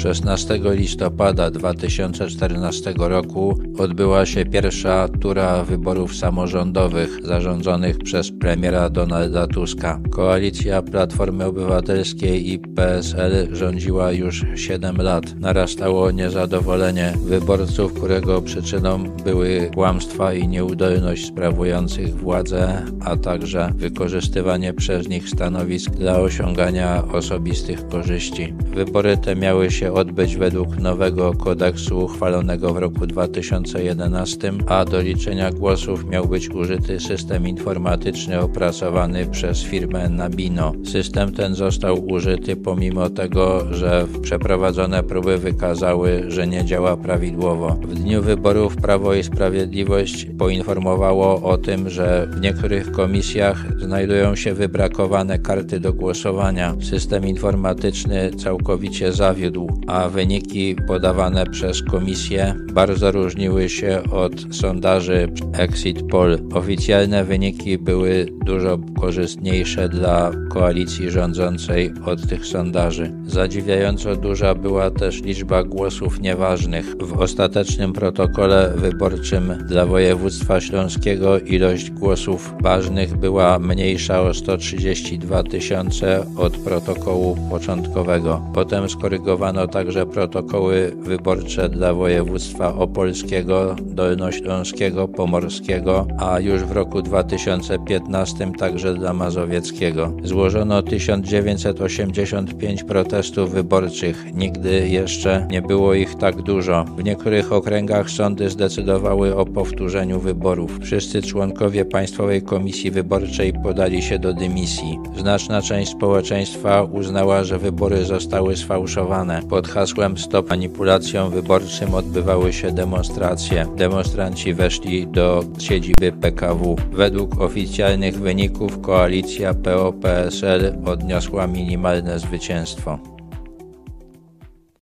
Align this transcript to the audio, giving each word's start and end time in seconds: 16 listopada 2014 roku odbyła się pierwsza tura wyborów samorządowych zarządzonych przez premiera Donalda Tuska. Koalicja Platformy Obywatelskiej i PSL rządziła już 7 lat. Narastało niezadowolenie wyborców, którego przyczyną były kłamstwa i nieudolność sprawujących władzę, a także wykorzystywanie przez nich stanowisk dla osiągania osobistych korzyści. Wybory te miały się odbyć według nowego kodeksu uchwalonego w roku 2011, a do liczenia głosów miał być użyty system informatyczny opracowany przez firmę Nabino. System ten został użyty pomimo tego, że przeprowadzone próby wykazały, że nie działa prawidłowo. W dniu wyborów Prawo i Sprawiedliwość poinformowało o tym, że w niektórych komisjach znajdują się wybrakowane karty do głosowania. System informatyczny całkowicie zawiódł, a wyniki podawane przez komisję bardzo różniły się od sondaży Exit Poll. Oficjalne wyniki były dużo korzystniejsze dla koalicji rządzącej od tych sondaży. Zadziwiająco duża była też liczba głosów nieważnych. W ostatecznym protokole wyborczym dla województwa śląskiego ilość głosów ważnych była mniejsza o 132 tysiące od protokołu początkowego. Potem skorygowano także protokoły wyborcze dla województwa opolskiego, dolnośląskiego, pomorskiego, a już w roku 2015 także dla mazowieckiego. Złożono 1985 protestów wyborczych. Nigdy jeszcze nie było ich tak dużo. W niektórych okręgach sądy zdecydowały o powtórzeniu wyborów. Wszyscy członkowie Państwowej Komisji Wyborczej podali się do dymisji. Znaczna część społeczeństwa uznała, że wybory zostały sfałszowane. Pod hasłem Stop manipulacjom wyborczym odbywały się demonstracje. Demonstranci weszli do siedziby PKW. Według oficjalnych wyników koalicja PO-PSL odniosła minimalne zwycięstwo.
16 0.00 0.60
listopada 0.64 1.50
2014 1.50 2.94
roku 2.98 3.58
odbyła 3.78 4.26
się 4.26 4.44
pierwsza 4.44 5.08
tura 5.08 5.64
wyborów 5.64 6.16
samorządowych 6.16 7.26
zarządzonych 7.26 7.98
przez 7.98 8.30
premiera 8.30 8.90
Donalda 8.90 9.46
Tuska. 9.46 10.00
Koalicja 10.10 10.82
Platformy 10.82 11.44
Obywatelskiej 11.44 12.52
i 12.52 12.58
PSL 12.58 13.56
rządziła 13.56 14.12
już 14.12 14.44
7 14.54 14.96
lat. 14.96 15.24
Narastało 15.40 16.10
niezadowolenie 16.10 17.14
wyborców, 17.24 17.92
którego 17.92 18.42
przyczyną 18.42 19.04
były 19.24 19.70
kłamstwa 19.74 20.34
i 20.34 20.48
nieudolność 20.48 21.26
sprawujących 21.26 22.16
władzę, 22.16 22.82
a 23.04 23.16
także 23.16 23.72
wykorzystywanie 23.76 24.72
przez 24.72 25.08
nich 25.08 25.28
stanowisk 25.28 25.90
dla 25.90 26.18
osiągania 26.18 27.04
osobistych 27.12 27.88
korzyści. 27.88 28.54
Wybory 28.74 29.16
te 29.16 29.36
miały 29.36 29.70
się 29.70 29.89
odbyć 29.92 30.36
według 30.36 30.76
nowego 30.76 31.34
kodeksu 31.34 31.98
uchwalonego 31.98 32.74
w 32.74 32.78
roku 32.78 33.06
2011, 33.06 34.52
a 34.66 34.84
do 34.84 35.00
liczenia 35.00 35.50
głosów 35.50 36.04
miał 36.04 36.28
być 36.28 36.50
użyty 36.50 37.00
system 37.00 37.48
informatyczny 37.48 38.40
opracowany 38.40 39.26
przez 39.26 39.62
firmę 39.62 40.08
Nabino. 40.08 40.72
System 40.84 41.32
ten 41.32 41.54
został 41.54 42.06
użyty 42.06 42.56
pomimo 42.56 43.10
tego, 43.10 43.74
że 43.74 44.06
przeprowadzone 44.22 45.02
próby 45.02 45.38
wykazały, 45.38 46.24
że 46.28 46.46
nie 46.46 46.64
działa 46.64 46.96
prawidłowo. 46.96 47.76
W 47.82 47.94
dniu 47.94 48.22
wyborów 48.22 48.76
Prawo 48.76 49.14
i 49.14 49.22
Sprawiedliwość 49.22 50.26
poinformowało 50.38 51.42
o 51.42 51.58
tym, 51.58 51.90
że 51.90 52.26
w 52.30 52.40
niektórych 52.40 52.92
komisjach 52.92 53.66
znajdują 53.78 54.36
się 54.36 54.54
wybrakowane 54.54 55.38
karty 55.38 55.80
do 55.80 55.92
głosowania. 55.92 56.74
System 56.80 57.26
informatyczny 57.26 58.30
całkowicie 58.30 59.12
zawiódł, 59.12 59.79
a 59.86 60.08
wyniki 60.08 60.76
podawane 60.86 61.46
przez 61.46 61.82
komisję 61.82 62.54
bardzo 62.72 63.12
różniły 63.12 63.68
się 63.68 64.02
od 64.12 64.54
sondaży 64.54 65.28
Exit 65.52 66.02
Poll. 66.02 66.38
Oficjalne 66.54 67.24
wyniki 67.24 67.78
były 67.78 68.26
dużo 68.44 68.78
korzystniejsze 69.00 69.88
dla 69.88 70.30
koalicji 70.48 71.10
rządzącej 71.10 71.92
od 72.04 72.28
tych 72.28 72.46
sondaży. 72.46 73.12
Zadziwiająco 73.26 74.16
duża 74.16 74.54
była 74.54 74.90
też 74.90 75.22
liczba 75.22 75.64
głosów 75.64 76.20
nieważnych. 76.20 76.94
W 77.00 77.20
ostatecznym 77.20 77.92
protokole 77.92 78.72
wyborczym 78.76 79.54
dla 79.68 79.86
województwa 79.86 80.60
śląskiego 80.60 81.38
ilość 81.38 81.90
głosów 81.90 82.54
ważnych 82.60 83.16
była 83.16 83.58
mniejsza 83.58 84.20
o 84.20 84.34
132 84.34 85.42
tysiące 85.42 86.26
od 86.36 86.56
protokołu 86.56 87.36
początkowego. 87.50 88.42
Potem 88.54 88.88
skorygowano 88.88 89.68
także 89.70 90.06
protokoły 90.06 90.92
wyborcze 90.96 91.68
dla 91.68 91.94
województwa 91.94 92.74
opolskiego, 92.74 93.76
dolnośląskiego, 93.80 95.08
pomorskiego, 95.08 96.06
a 96.18 96.40
już 96.40 96.62
w 96.62 96.72
roku 96.72 97.02
2015 97.02 98.52
także 98.58 98.94
dla 98.94 99.12
mazowieckiego. 99.12 100.12
Złożono 100.24 100.82
1985 100.82 102.84
protestów 102.84 103.52
wyborczych. 103.52 104.24
Nigdy 104.34 104.88
jeszcze 104.88 105.46
nie 105.50 105.62
było 105.62 105.94
ich 105.94 106.14
tak 106.14 106.42
dużo. 106.42 106.84
W 106.84 107.04
niektórych 107.04 107.52
okręgach 107.52 108.10
sądy 108.10 108.50
zdecydowały 108.50 109.36
o 109.36 109.46
powtórzeniu 109.46 110.20
wyborów. 110.20 110.78
Wszyscy 110.82 111.22
członkowie 111.22 111.84
Państwowej 111.84 112.42
Komisji 112.42 112.90
Wyborczej 112.90 113.52
podali 113.52 114.02
się 114.02 114.18
do 114.18 114.34
dymisji. 114.34 114.98
Znaczna 115.16 115.62
część 115.62 115.92
społeczeństwa 115.92 116.82
uznała, 116.82 117.44
że 117.44 117.58
wybory 117.58 118.04
zostały 118.04 118.56
sfałszowane. 118.56 119.42
Pod 119.60 119.68
hasłem 119.68 120.18
Stop 120.18 120.50
manipulacjom 120.50 121.30
wyborczym 121.30 121.94
odbywały 121.94 122.52
się 122.52 122.72
demonstracje. 122.72 123.66
Demonstranci 123.76 124.54
weszli 124.54 125.06
do 125.06 125.44
siedziby 125.58 126.12
PKW. 126.12 126.76
Według 126.92 127.40
oficjalnych 127.40 128.18
wyników 128.18 128.80
koalicja 128.80 129.54
PO-PSL 129.54 130.78
odniosła 130.86 131.46
minimalne 131.46 132.18
zwycięstwo. 132.18 132.98